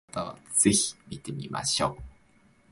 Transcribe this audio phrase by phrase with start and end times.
[0.11, 1.97] 気になる方は是非見てみましょう